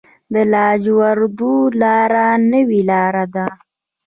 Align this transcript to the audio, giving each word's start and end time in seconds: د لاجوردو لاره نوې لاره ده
د 0.33 0.35
لاجوردو 0.53 1.55
لاره 1.81 2.27
نوې 2.51 2.81
لاره 2.91 3.25
ده 3.35 3.47